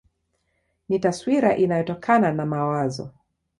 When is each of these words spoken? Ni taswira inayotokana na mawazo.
Ni 0.89 0.99
taswira 0.99 1.57
inayotokana 1.57 2.31
na 2.31 2.45
mawazo. 2.45 3.11